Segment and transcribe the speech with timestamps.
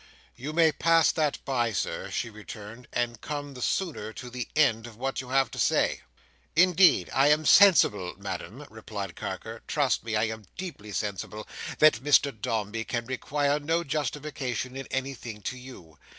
[0.35, 4.87] "You may pass that by, Sir," she returned, "and come the sooner to the end
[4.87, 6.01] of what you have to say."
[6.55, 12.83] "Indeed, I am sensible, Madam," replied Carker,—"trust me, I am deeply sensible, that Mr Dombey
[12.83, 15.99] can require no justification in anything to you.